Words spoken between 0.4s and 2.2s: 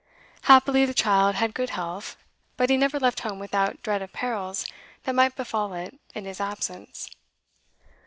Happily the child had good health,